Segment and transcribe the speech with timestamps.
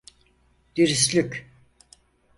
[0.77, 1.47] Dürüstlük.